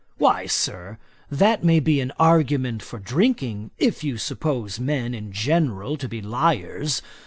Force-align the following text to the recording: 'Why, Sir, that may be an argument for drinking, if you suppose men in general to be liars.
'Why, 0.17 0.47
Sir, 0.47 0.97
that 1.29 1.63
may 1.63 1.79
be 1.79 2.01
an 2.01 2.11
argument 2.17 2.81
for 2.81 2.97
drinking, 2.97 3.69
if 3.77 4.03
you 4.03 4.17
suppose 4.17 4.79
men 4.79 5.13
in 5.13 5.31
general 5.31 5.95
to 5.97 6.09
be 6.09 6.23
liars. 6.23 7.03